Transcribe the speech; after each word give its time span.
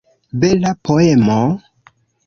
Bela 0.45 0.71
poemo! 0.89 1.39